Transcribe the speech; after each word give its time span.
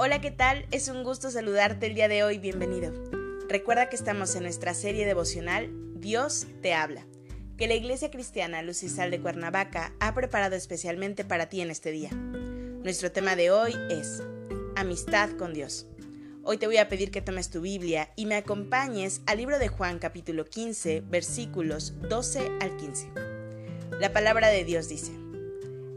Hola, 0.00 0.20
¿qué 0.20 0.30
tal? 0.30 0.64
Es 0.70 0.86
un 0.86 1.02
gusto 1.02 1.28
saludarte 1.28 1.86
el 1.86 1.96
día 1.96 2.06
de 2.06 2.22
hoy, 2.22 2.38
bienvenido. 2.38 2.92
Recuerda 3.48 3.88
que 3.88 3.96
estamos 3.96 4.36
en 4.36 4.44
nuestra 4.44 4.72
serie 4.72 5.04
devocional 5.04 5.72
Dios 5.96 6.46
te 6.62 6.72
habla, 6.72 7.04
que 7.56 7.66
la 7.66 7.74
Iglesia 7.74 8.08
Cristiana 8.08 8.62
Luz 8.62 8.84
y 8.84 8.88
Sal 8.88 9.10
de 9.10 9.20
Cuernavaca 9.20 9.92
ha 9.98 10.14
preparado 10.14 10.54
especialmente 10.54 11.24
para 11.24 11.48
ti 11.48 11.62
en 11.62 11.72
este 11.72 11.90
día. 11.90 12.10
Nuestro 12.12 13.10
tema 13.10 13.34
de 13.34 13.50
hoy 13.50 13.74
es 13.90 14.22
Amistad 14.76 15.30
con 15.30 15.52
Dios. 15.52 15.88
Hoy 16.44 16.58
te 16.58 16.66
voy 16.66 16.76
a 16.76 16.88
pedir 16.88 17.10
que 17.10 17.20
tomes 17.20 17.50
tu 17.50 17.60
Biblia 17.60 18.12
y 18.14 18.26
me 18.26 18.36
acompañes 18.36 19.20
al 19.26 19.38
libro 19.38 19.58
de 19.58 19.66
Juan 19.66 19.98
capítulo 19.98 20.44
15 20.44 21.02
versículos 21.08 21.94
12 22.08 22.52
al 22.60 22.76
15. 22.76 23.10
La 23.98 24.12
palabra 24.12 24.46
de 24.46 24.62
Dios 24.62 24.88
dice, 24.88 25.10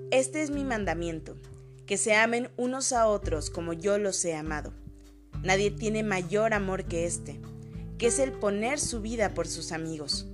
Este 0.10 0.42
es 0.42 0.50
mi 0.50 0.64
mandamiento 0.64 1.38
que 1.86 1.98
se 1.98 2.16
amen 2.16 2.50
unos 2.58 2.94
a 2.94 3.08
otros 3.08 3.50
como 3.50 3.74
yo 3.74 3.98
los 3.98 4.24
he 4.26 4.36
amado. 4.36 4.74
Nadie 5.44 5.72
tiene 5.72 6.04
mayor 6.04 6.54
amor 6.54 6.86
que 6.86 7.06
este, 7.06 7.40
que 7.98 8.08
es 8.08 8.20
el 8.20 8.32
poner 8.32 8.80
su 8.80 9.02
vida 9.02 9.34
por 9.34 9.48
sus 9.48 9.72
amigos. 9.72 10.28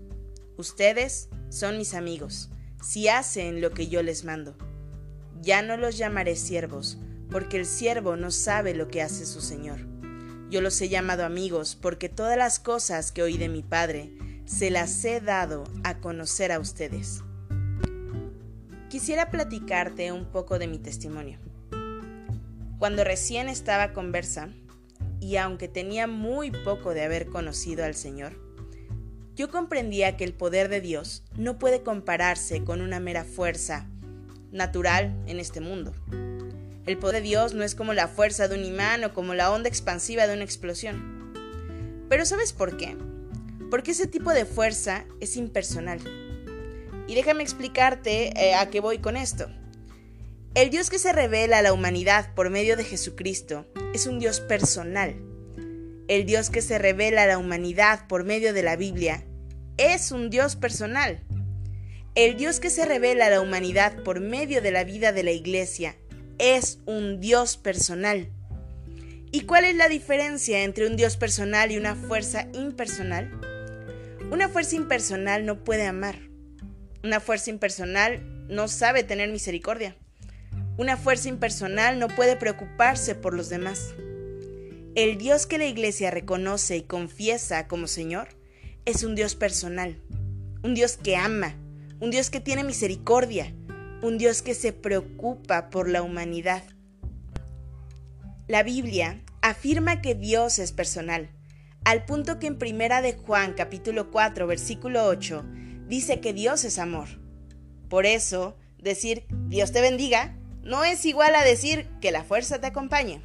Ustedes 0.58 1.30
son 1.50 1.78
mis 1.78 1.94
amigos, 1.94 2.50
si 2.82 3.08
hacen 3.08 3.62
lo 3.62 3.72
que 3.72 3.88
yo 3.88 4.04
les 4.04 4.26
mando. 4.26 4.56
Ya 5.42 5.62
no 5.62 5.78
los 5.78 5.98
llamaré 5.98 6.36
siervos, 6.36 6.98
porque 7.30 7.58
el 7.58 7.66
siervo 7.66 8.16
no 8.16 8.32
sabe 8.32 8.74
lo 8.74 8.88
que 8.88 9.02
hace 9.02 9.26
su 9.26 9.42
Señor. 9.42 9.80
Yo 10.50 10.62
los 10.62 10.80
he 10.82 10.90
llamado 10.90 11.26
amigos, 11.26 11.78
porque 11.80 12.10
todas 12.10 12.38
las 12.38 12.60
cosas 12.60 13.12
que 13.12 13.22
oí 13.22 13.38
de 13.38 13.50
mi 13.50 13.64
Padre 13.64 14.18
se 14.46 14.72
las 14.72 15.04
he 15.04 15.20
dado 15.20 15.66
a 15.84 16.00
conocer 16.00 16.52
a 16.52 16.60
ustedes. 16.60 17.22
Quisiera 18.90 19.30
platicarte 19.30 20.12
un 20.14 20.26
poco 20.32 20.58
de 20.58 20.68
mi 20.68 20.80
testimonio. 20.80 21.38
Cuando 22.80 23.04
recién 23.04 23.50
estaba 23.50 23.92
conversa, 23.92 24.50
y 25.20 25.38
aunque 25.38 25.68
tenía 25.68 26.06
muy 26.06 26.52
poco 26.52 26.94
de 26.94 27.04
haber 27.04 27.28
conocido 27.28 27.84
al 27.84 27.96
Señor, 27.96 28.40
yo 29.36 29.50
comprendía 29.50 30.16
que 30.16 30.24
el 30.24 30.34
poder 30.34 30.70
de 30.70 30.82
Dios 30.82 31.24
no 31.36 31.58
puede 31.58 31.82
compararse 31.82 32.64
con 32.64 32.82
una 32.82 33.00
mera 33.00 33.24
fuerza 33.24 33.88
natural 34.52 35.16
en 35.26 35.40
este 35.40 35.60
mundo. 35.60 35.92
El 36.86 36.98
poder 36.98 37.22
de 37.22 37.28
Dios 37.28 37.54
no 37.54 37.64
es 37.64 37.76
como 37.76 37.94
la 37.94 38.08
fuerza 38.08 38.48
de 38.48 38.56
un 38.56 38.64
imán 38.64 39.04
o 39.04 39.14
como 39.14 39.34
la 39.34 39.52
onda 39.52 39.70
expansiva 39.70 40.28
de 40.28 40.36
una 40.36 40.44
explosión. 40.44 41.34
Pero 42.10 42.26
¿sabes 42.26 42.54
por 42.54 42.78
qué? 42.78 42.96
Porque 43.70 43.92
ese 43.92 44.08
tipo 44.08 44.32
de 44.32 44.46
fuerza 44.46 45.06
es 45.20 45.36
impersonal. 45.36 46.00
Y 47.08 47.16
déjame 47.16 47.44
explicarte 47.44 48.40
eh, 48.40 48.56
a 48.56 48.70
qué 48.70 48.80
voy 48.80 49.00
con 49.00 49.18
esto. 49.18 49.48
El 50.58 50.72
Dios 50.72 50.90
que 50.90 50.98
se 50.98 51.14
revela 51.14 51.60
a 51.60 51.62
la 51.62 51.72
humanidad 51.72 52.34
por 52.34 52.50
medio 52.50 52.76
de 52.78 52.84
Jesucristo 52.84 53.68
es 53.94 54.08
un 54.08 54.18
Dios 54.18 54.40
personal. 54.40 55.16
El 56.08 56.26
Dios 56.26 56.50
que 56.50 56.64
se 56.64 56.80
revela 56.80 57.22
a 57.22 57.28
la 57.28 57.38
humanidad 57.38 58.08
por 58.08 58.24
medio 58.24 58.56
de 58.56 58.64
la 58.64 58.76
Biblia 58.76 59.24
es 59.78 60.12
un 60.12 60.32
Dios 60.32 60.56
personal. 60.56 61.22
El 62.16 62.38
Dios 62.38 62.60
que 62.60 62.72
se 62.72 62.86
revela 62.86 63.28
a 63.28 63.30
la 63.30 63.40
humanidad 63.40 64.02
por 64.02 64.20
medio 64.20 64.60
de 64.64 64.72
la 64.72 64.84
vida 64.84 65.12
de 65.12 65.22
la 65.22 65.30
iglesia 65.30 65.96
es 66.40 66.80
un 66.88 67.20
Dios 67.20 67.56
personal. 67.58 68.32
¿Y 69.32 69.42
cuál 69.42 69.64
es 69.64 69.76
la 69.76 69.90
diferencia 69.90 70.64
entre 70.64 70.88
un 70.88 70.98
Dios 70.98 71.18
personal 71.18 71.72
y 71.72 71.78
una 71.78 71.94
fuerza 71.94 72.48
impersonal? 72.56 73.30
Una 74.32 74.50
fuerza 74.50 74.76
impersonal 74.76 75.46
no 75.46 75.64
puede 75.64 75.86
amar. 75.86 76.18
Una 77.04 77.20
fuerza 77.20 77.52
impersonal 77.52 78.48
no 78.50 78.68
sabe 78.68 79.04
tener 79.04 79.30
misericordia. 79.30 79.96
Una 80.78 80.96
fuerza 80.96 81.28
impersonal 81.28 81.98
no 81.98 82.08
puede 82.08 82.36
preocuparse 82.36 83.16
por 83.16 83.34
los 83.34 83.50
demás. 83.50 83.96
El 84.94 85.18
Dios 85.18 85.48
que 85.48 85.58
la 85.58 85.66
iglesia 85.66 86.12
reconoce 86.12 86.78
y 86.78 86.84
confiesa 86.84 87.68
como 87.68 87.88
Señor 87.88 88.28
es 88.86 89.04
un 89.04 89.16
Dios 89.16 89.34
personal, 89.34 90.00
un 90.64 90.76
Dios 90.76 90.96
que 90.96 91.16
ama, 91.16 91.56
un 92.00 92.12
Dios 92.12 92.30
que 92.30 92.40
tiene 92.42 92.64
misericordia, 92.64 93.56
un 94.04 94.20
Dios 94.20 94.44
que 94.44 94.54
se 94.54 94.72
preocupa 94.72 95.72
por 95.72 95.90
la 95.90 96.04
humanidad. 96.04 96.64
La 98.48 98.62
Biblia 98.62 99.24
afirma 99.42 100.02
que 100.02 100.14
Dios 100.14 100.60
es 100.60 100.74
personal, 100.74 101.32
al 101.86 102.06
punto 102.06 102.38
que 102.38 102.46
en 102.46 102.60
Primera 102.60 103.02
de 103.02 103.14
Juan 103.14 103.54
capítulo 103.54 104.12
4 104.12 104.46
versículo 104.46 105.06
8 105.06 105.44
dice 105.88 106.20
que 106.20 106.34
Dios 106.34 106.66
es 106.66 106.78
amor. 106.78 107.08
Por 107.90 108.06
eso, 108.06 108.58
decir 108.78 109.26
Dios 109.48 109.72
te 109.72 109.82
bendiga 109.82 110.38
no 110.64 110.84
es 110.84 111.06
igual 111.06 111.36
a 111.36 111.44
decir 111.44 111.88
que 112.02 112.12
la 112.12 112.24
fuerza 112.24 112.60
te 112.60 112.68
acompañe. 112.68 113.22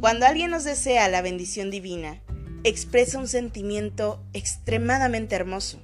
Cuando 0.00 0.26
alguien 0.26 0.50
nos 0.50 0.64
desea 0.64 1.08
la 1.08 1.22
bendición 1.22 1.70
divina, 1.70 2.20
expresa 2.64 3.18
un 3.18 3.28
sentimiento 3.28 4.22
extremadamente 4.32 5.34
hermoso. 5.34 5.80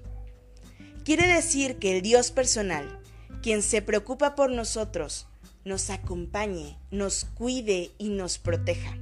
Quiere 1.05 1.27
decir 1.27 1.77
que 1.77 1.97
el 1.97 2.03
Dios 2.03 2.31
personal, 2.31 3.01
quien 3.43 3.63
se 3.63 3.83
preocupa 3.83 4.35
por 4.35 4.51
nosotros, 4.51 5.27
nos 5.65 5.91
acompañe, 5.91 6.79
nos 6.91 7.25
cuide 7.25 7.91
y 7.99 8.09
nos 8.09 8.39
proteja. 8.39 8.97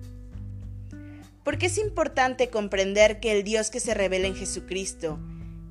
Porque 1.45 1.67
es 1.67 1.79
importante 1.79 2.51
comprender 2.51 3.21
que 3.21 3.33
el 3.33 3.43
Dios 3.43 3.71
que 3.71 3.81
se 3.81 3.95
revela 3.95 4.27
en 4.27 4.37
Jesucristo 4.37 5.19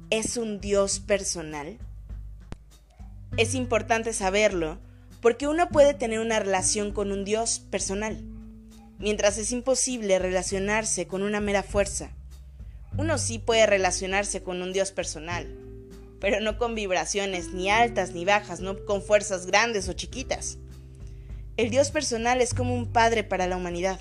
es 0.09 0.38
un 0.38 0.59
Dios 0.59 0.99
personal? 0.99 1.77
Es 3.35 3.53
importante 3.53 4.13
saberlo 4.13 4.79
porque 5.22 5.47
uno 5.47 5.69
puede 5.69 5.94
tener 5.94 6.19
una 6.19 6.39
relación 6.39 6.91
con 6.91 7.11
un 7.11 7.25
Dios 7.25 7.59
personal, 7.59 8.23
mientras 9.00 9.38
es 9.38 9.51
imposible 9.51 10.19
relacionarse 10.19 11.07
con 11.07 11.23
una 11.23 11.39
mera 11.39 11.63
fuerza. 11.63 12.11
Uno 12.97 13.17
sí 13.17 13.39
puede 13.39 13.66
relacionarse 13.66 14.44
con 14.44 14.61
un 14.61 14.73
Dios 14.73 14.91
personal, 14.91 15.47
pero 16.19 16.39
no 16.41 16.57
con 16.57 16.75
vibraciones 16.75 17.53
ni 17.53 17.69
altas 17.69 18.11
ni 18.11 18.25
bajas, 18.25 18.59
no 18.59 18.85
con 18.85 19.01
fuerzas 19.01 19.45
grandes 19.45 19.88
o 19.89 19.94
chiquitas. 19.94 20.57
El 21.57 21.69
Dios 21.69 21.91
personal 21.91 22.41
es 22.41 22.53
como 22.53 22.75
un 22.75 22.91
padre 22.91 23.23
para 23.23 23.47
la 23.47 23.57
humanidad. 23.57 24.00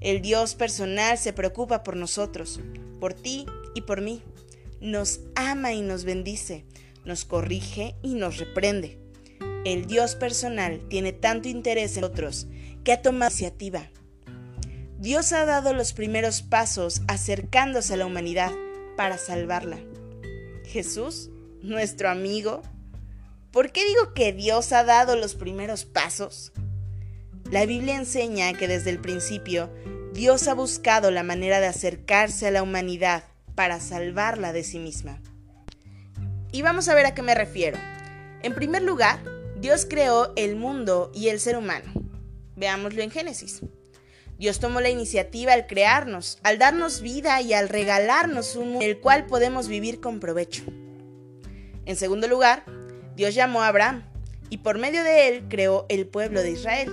El 0.00 0.20
Dios 0.20 0.54
personal 0.54 1.18
se 1.18 1.32
preocupa 1.32 1.82
por 1.82 1.96
nosotros, 1.96 2.60
por 3.00 3.14
ti 3.14 3.46
y 3.74 3.82
por 3.82 4.00
mí 4.00 4.22
nos 4.80 5.20
ama 5.36 5.72
y 5.72 5.80
nos 5.80 6.04
bendice, 6.04 6.64
nos 7.04 7.24
corrige 7.24 7.94
y 8.02 8.14
nos 8.14 8.38
reprende. 8.38 9.01
El 9.64 9.86
Dios 9.86 10.16
personal 10.16 10.80
tiene 10.88 11.12
tanto 11.12 11.48
interés 11.48 11.96
en 11.96 12.04
otros 12.04 12.48
que 12.82 12.92
ha 12.92 13.00
tomado 13.00 13.30
iniciativa. 13.30 13.88
Dios 14.98 15.32
ha 15.32 15.44
dado 15.44 15.72
los 15.72 15.92
primeros 15.92 16.42
pasos 16.42 17.02
acercándose 17.06 17.94
a 17.94 17.96
la 17.96 18.06
humanidad 18.06 18.50
para 18.96 19.18
salvarla. 19.18 19.78
Jesús, 20.64 21.30
nuestro 21.60 22.08
amigo. 22.08 22.62
¿Por 23.52 23.70
qué 23.70 23.84
digo 23.84 24.14
que 24.14 24.32
Dios 24.32 24.72
ha 24.72 24.82
dado 24.82 25.14
los 25.14 25.36
primeros 25.36 25.84
pasos? 25.84 26.52
La 27.50 27.64
Biblia 27.66 27.96
enseña 27.96 28.52
que 28.54 28.66
desde 28.66 28.90
el 28.90 28.98
principio 28.98 29.70
Dios 30.12 30.48
ha 30.48 30.54
buscado 30.54 31.10
la 31.10 31.22
manera 31.22 31.60
de 31.60 31.66
acercarse 31.66 32.48
a 32.48 32.50
la 32.50 32.62
humanidad 32.62 33.24
para 33.54 33.78
salvarla 33.78 34.52
de 34.52 34.64
sí 34.64 34.78
misma. 34.78 35.20
Y 36.50 36.62
vamos 36.62 36.88
a 36.88 36.94
ver 36.94 37.06
a 37.06 37.14
qué 37.14 37.22
me 37.22 37.34
refiero. 37.34 37.78
En 38.42 38.54
primer 38.54 38.82
lugar, 38.82 39.20
Dios 39.62 39.86
creó 39.88 40.32
el 40.34 40.56
mundo 40.56 41.12
y 41.14 41.28
el 41.28 41.38
ser 41.38 41.56
humano. 41.56 41.92
Veámoslo 42.56 43.00
en 43.00 43.12
Génesis. 43.12 43.60
Dios 44.36 44.58
tomó 44.58 44.80
la 44.80 44.90
iniciativa 44.90 45.52
al 45.52 45.68
crearnos, 45.68 46.40
al 46.42 46.58
darnos 46.58 47.00
vida 47.00 47.40
y 47.40 47.52
al 47.52 47.68
regalarnos 47.68 48.56
un 48.56 48.70
mundo 48.70 48.84
en 48.84 48.90
el 48.90 48.98
cual 48.98 49.26
podemos 49.26 49.68
vivir 49.68 50.00
con 50.00 50.18
provecho. 50.18 50.64
En 51.86 51.94
segundo 51.94 52.26
lugar, 52.26 52.64
Dios 53.14 53.36
llamó 53.36 53.62
a 53.62 53.68
Abraham 53.68 54.02
y 54.50 54.58
por 54.58 54.78
medio 54.78 55.04
de 55.04 55.28
él 55.28 55.44
creó 55.48 55.86
el 55.88 56.08
pueblo 56.08 56.42
de 56.42 56.50
Israel. 56.50 56.90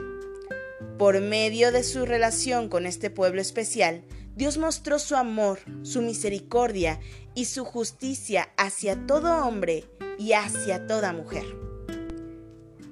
Por 0.99 1.21
medio 1.21 1.71
de 1.71 1.81
su 1.81 2.05
relación 2.05 2.69
con 2.69 2.85
este 2.85 3.09
pueblo 3.09 3.41
especial, 3.41 4.03
Dios 4.35 4.59
mostró 4.59 4.99
su 4.99 5.15
amor, 5.15 5.57
su 5.81 6.03
misericordia 6.03 6.99
y 7.33 7.45
su 7.45 7.65
justicia 7.65 8.49
hacia 8.57 9.07
todo 9.07 9.43
hombre 9.43 9.85
y 10.19 10.33
hacia 10.33 10.85
toda 10.85 11.13
mujer. 11.13 11.68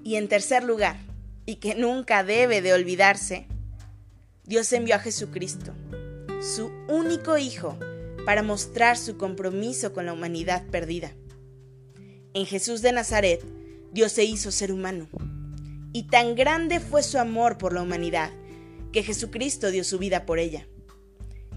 Y 0.08 0.16
en 0.16 0.30
tercer 0.30 0.64
lugar, 0.64 0.96
y 1.46 1.56
que 1.56 1.76
nunca 1.76 2.24
debe 2.24 2.62
de 2.62 2.72
olvidarse, 2.72 3.46
Dios 4.46 4.72
envió 4.72 4.96
a 4.96 5.00
Jesucristo, 5.00 5.74
su 6.42 6.72
único 6.88 7.38
Hijo, 7.38 7.78
para 8.26 8.42
mostrar 8.42 8.98
su 8.98 9.18
compromiso 9.18 9.92
con 9.92 10.06
la 10.06 10.14
humanidad 10.14 10.66
perdida. 10.68 11.12
En 12.34 12.46
Jesús 12.46 12.82
de 12.82 12.94
Nazaret, 12.94 13.44
Dios 13.92 14.14
se 14.14 14.24
hizo 14.24 14.50
ser 14.50 14.72
humano. 14.72 15.10
Y 15.92 16.04
tan 16.04 16.36
grande 16.36 16.80
fue 16.80 17.04
su 17.04 17.18
amor 17.18 17.58
por 17.58 17.74
la 17.74 17.82
humanidad, 17.82 18.32
que 18.94 19.04
Jesucristo 19.04 19.72
dio 19.72 19.84
su 19.84 20.00
vida 20.00 20.26
por 20.26 20.40
ella. 20.40 20.70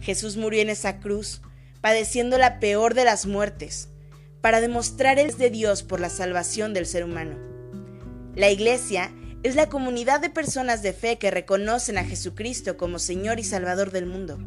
Jesús 0.01 0.37
murió 0.37 0.61
en 0.61 0.71
esa 0.71 0.99
cruz, 0.99 1.41
padeciendo 1.81 2.37
la 2.37 2.59
peor 2.59 2.95
de 2.95 3.05
las 3.05 3.27
muertes, 3.27 3.91
para 4.41 4.61
demostrar 4.61 5.21
el 5.21 5.39
de 5.39 5.51
Dios 5.51 5.85
por 5.85 6.01
la 6.01 6.11
salvación 6.11 6.75
del 6.75 6.87
ser 6.87 7.05
humano. 7.05 7.50
La 8.41 8.49
Iglesia 8.49 9.13
es 9.43 9.55
la 9.55 9.69
comunidad 9.69 10.19
de 10.19 10.31
personas 10.31 10.81
de 10.81 10.95
fe 10.95 11.19
que 11.19 11.31
reconocen 11.31 11.99
a 11.99 12.07
Jesucristo 12.07 12.79
como 12.79 12.99
Señor 12.99 13.39
y 13.39 13.45
Salvador 13.45 13.91
del 13.91 14.07
mundo. 14.07 14.39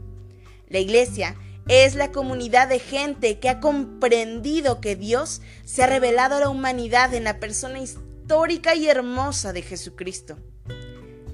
La 0.67 0.79
Iglesia 0.79 1.35
es 1.67 1.93
la 1.93 2.11
comunidad 2.11 2.67
de 2.67 2.79
gente 2.79 3.37
que 3.37 3.49
ha 3.49 3.59
comprendido 3.59 4.81
que 4.81 4.95
Dios 4.95 5.43
se 5.63 5.83
ha 5.83 5.85
revelado 5.85 6.37
a 6.37 6.39
la 6.39 6.49
humanidad 6.49 7.13
en 7.13 7.23
la 7.23 7.39
persona 7.39 7.81
histórica 7.81 8.73
y 8.73 8.87
hermosa 8.87 9.53
de 9.53 9.61
Jesucristo. 9.61 10.39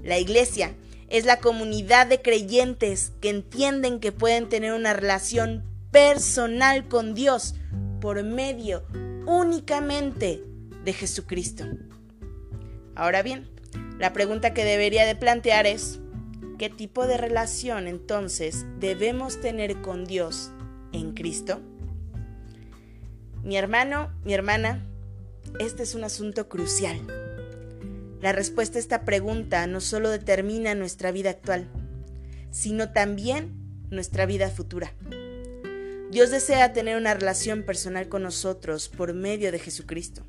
La 0.03 0.19
Iglesia 0.19 0.75
es 1.07 1.23
la 1.23 1.39
comunidad 1.39 2.07
de 2.07 2.21
creyentes 2.21 3.13
que 3.21 3.29
entienden 3.29 4.01
que 4.01 4.11
pueden 4.11 4.49
tener 4.49 4.73
una 4.73 4.91
relación 4.91 5.63
personal 5.91 6.89
con 6.89 7.13
Dios 7.13 7.55
por 8.01 8.21
medio 8.21 8.83
únicamente 9.25 10.43
de 10.83 10.91
Jesucristo. 10.91 11.63
Ahora 12.99 13.21
bien, 13.21 13.47
la 13.97 14.11
pregunta 14.11 14.53
que 14.53 14.65
debería 14.65 15.05
de 15.05 15.15
plantear 15.15 15.65
es, 15.65 16.01
¿qué 16.57 16.69
tipo 16.69 17.07
de 17.07 17.15
relación 17.15 17.87
entonces 17.87 18.65
debemos 18.77 19.39
tener 19.39 19.81
con 19.81 20.03
Dios 20.03 20.51
en 20.91 21.13
Cristo? 21.13 21.61
Mi 23.41 23.55
hermano, 23.55 24.11
mi 24.25 24.33
hermana, 24.33 24.85
este 25.61 25.83
es 25.83 25.95
un 25.95 26.03
asunto 26.03 26.49
crucial. 26.49 26.99
La 28.19 28.33
respuesta 28.33 28.77
a 28.77 28.81
esta 28.81 29.05
pregunta 29.05 29.65
no 29.65 29.79
solo 29.79 30.09
determina 30.09 30.75
nuestra 30.75 31.13
vida 31.13 31.29
actual, 31.29 31.69
sino 32.51 32.91
también 32.91 33.53
nuestra 33.89 34.25
vida 34.25 34.49
futura. 34.49 34.91
Dios 36.11 36.31
desea 36.31 36.73
tener 36.73 36.97
una 36.97 37.13
relación 37.13 37.63
personal 37.63 38.09
con 38.09 38.23
nosotros 38.23 38.89
por 38.89 39.13
medio 39.13 39.53
de 39.53 39.59
Jesucristo. 39.59 40.25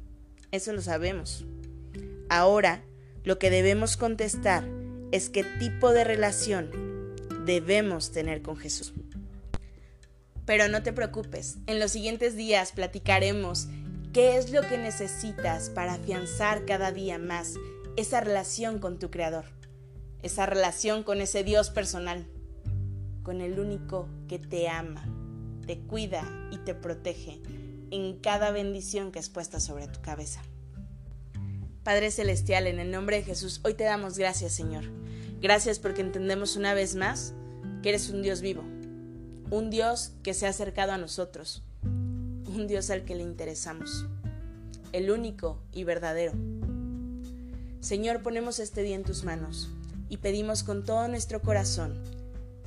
Eso 0.53 0.73
lo 0.73 0.83
sabemos. 0.83 1.45
Ahora, 2.31 2.85
lo 3.25 3.41
que 3.41 3.51
debemos 3.51 3.97
contestar 3.97 4.65
es 5.11 5.31
qué 5.31 5.43
tipo 5.59 5.91
de 5.91 6.05
relación 6.05 6.71
debemos 7.45 8.13
tener 8.13 8.41
con 8.41 8.57
Jesús. 8.57 8.95
Pero 10.47 10.69
no 10.69 10.85
te 10.85 10.93
preocupes, 10.93 11.59
en 11.67 11.81
los 11.81 11.91
siguientes 11.91 12.37
días 12.37 12.71
platicaremos 12.71 13.67
qué 14.13 14.37
es 14.37 14.53
lo 14.53 14.63
que 14.63 14.79
necesitas 14.79 15.71
para 15.71 15.95
afianzar 15.95 16.65
cada 16.67 16.93
día 16.93 17.19
más 17.19 17.55
esa 17.97 18.21
relación 18.21 18.79
con 18.79 19.01
tu 19.01 19.11
Creador, 19.11 19.47
esa 20.23 20.47
relación 20.47 21.03
con 21.03 21.21
ese 21.21 21.43
Dios 21.43 21.71
personal, 21.71 22.29
con 23.25 23.41
el 23.41 23.59
único 23.59 24.09
que 24.29 24.39
te 24.39 24.69
ama, 24.69 25.05
te 25.67 25.81
cuida 25.81 26.23
y 26.53 26.59
te 26.59 26.77
protege 26.77 27.41
en 27.91 28.21
cada 28.21 28.53
bendición 28.53 29.11
que 29.11 29.19
has 29.19 29.31
puesta 29.31 29.59
sobre 29.59 29.89
tu 29.89 30.01
cabeza. 30.01 30.43
Padre 31.91 32.13
Celestial, 32.13 32.69
en 32.69 32.79
el 32.79 32.93
nombre 32.93 33.17
de 33.17 33.25
Jesús, 33.25 33.61
hoy 33.65 33.75
te 33.75 33.83
damos 33.83 34.17
gracias, 34.17 34.53
Señor. 34.53 34.85
Gracias 35.41 35.81
porque 35.81 36.03
entendemos 36.03 36.55
una 36.55 36.73
vez 36.73 36.95
más 36.95 37.35
que 37.83 37.89
eres 37.89 38.11
un 38.11 38.23
Dios 38.23 38.43
vivo, 38.43 38.63
un 39.51 39.71
Dios 39.71 40.13
que 40.23 40.33
se 40.33 40.47
ha 40.47 40.51
acercado 40.51 40.93
a 40.93 40.99
nosotros, 40.99 41.65
un 41.83 42.69
Dios 42.69 42.91
al 42.91 43.05
que 43.05 43.17
le 43.17 43.25
interesamos, 43.25 44.07
el 44.93 45.11
único 45.11 45.59
y 45.73 45.83
verdadero 45.83 46.33
Señor, 47.81 48.23
ponemos 48.23 48.61
este 48.61 48.85
día 48.85 48.95
en 48.95 49.03
tus 49.03 49.25
manos 49.25 49.69
y 50.09 50.19
pedimos 50.19 50.63
con 50.63 50.85
todo 50.85 51.09
nuestro 51.09 51.43
corazón 51.43 52.01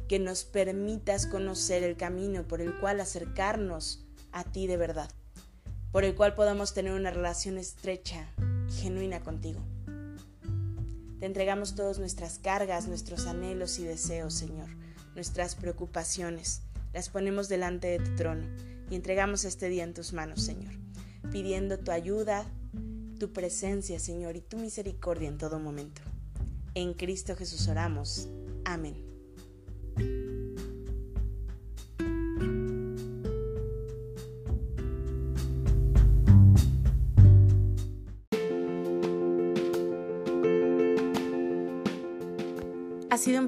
que 0.10 0.20
nos 0.20 0.44
permitas 0.44 1.28
conocer 1.28 1.84
el 1.84 1.96
camino 1.96 2.44
por 2.44 2.60
el 2.60 2.78
cual 2.78 3.00
acercarnos 3.00 4.04
a 4.34 4.44
ti 4.44 4.68
de 4.68 4.75
verdad, 4.75 5.10
por 5.94 6.04
el 6.04 6.14
cual 6.14 6.36
podamos 6.36 6.74
tener 6.74 6.92
una 6.92 7.10
relación 7.10 7.58
estrecha 7.58 8.28
genuina 8.83 9.21
contigo. 9.21 9.62
Te 11.19 11.25
entregamos 11.25 11.74
todas 11.74 12.00
nuestras 12.00 12.38
cargas, 12.38 12.85
nuestros 12.89 13.27
anhelos 13.27 13.80
y 13.80 13.85
deseos, 13.85 14.33
Señor, 14.33 14.68
nuestras 15.15 15.56
preocupaciones. 15.56 16.63
Las 16.91 17.07
ponemos 17.07 17.47
delante 17.47 17.88
de 17.88 18.00
tu 18.00 18.13
trono 18.15 18.45
y 18.89 18.95
entregamos 18.95 19.45
este 19.45 19.69
día 19.69 19.85
en 19.85 19.94
tus 19.94 20.12
manos, 20.12 20.41
Señor, 20.41 20.74
pidiendo 21.31 21.80
tu 21.80 21.91
ayuda, 21.91 22.45
tu 23.19 23.31
presencia, 23.31 24.00
Señor, 24.00 24.35
y 24.35 24.41
tu 24.41 24.57
misericordia 24.57 25.29
en 25.29 25.38
todo 25.38 25.59
momento. 25.59 26.01
En 26.74 26.94
Cristo 26.94 27.38
Jesús 27.38 27.69
oramos. 27.69 28.27
Amén. 28.65 29.12